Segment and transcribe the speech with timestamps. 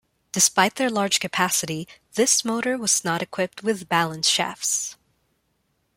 [0.31, 4.95] Despite their large capacity, this motor was not equipped with balance shafts.